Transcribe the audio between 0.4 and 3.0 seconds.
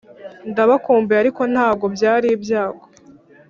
ndabakumbuye, ariko ntabwo byari ibyago.